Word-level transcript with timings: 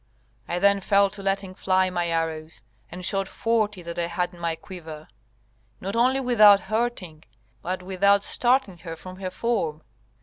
I 0.47 0.57
then 0.57 0.79
fell 0.79 1.11
to 1.11 1.21
letting 1.21 1.53
fly 1.53 1.91
my 1.91 2.07
arrows, 2.07 2.63
and 2.89 3.05
shot 3.05 3.27
forty 3.27 3.83
that 3.83 3.99
I 3.99 4.07
had 4.07 4.33
in 4.33 4.39
my 4.39 4.55
quiver, 4.55 5.07
not 5.79 5.95
only 5.95 6.19
without 6.19 6.61
hurting, 6.61 7.23
but 7.61 7.83
without 7.83 8.23
starting 8.23 8.79
her 8.79 8.95
from 8.95 9.17
her 9.17 9.29
form. 9.29 9.83